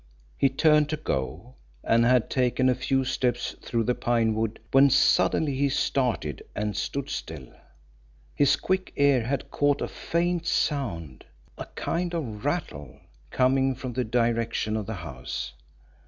[0.35, 5.53] He turned to go, and had taken a few steps through the pinewood when suddenly
[5.55, 7.53] he started and stood still.
[8.33, 11.25] His quick ear had caught a faint sound
[11.55, 15.53] a kind of rattle coming from the direction of the house.